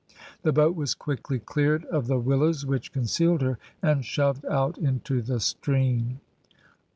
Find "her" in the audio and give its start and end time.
3.43-3.59